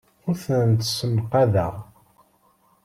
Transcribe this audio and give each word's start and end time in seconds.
Ur 0.27 0.35
tent-ssenqadeɣ. 0.43 1.73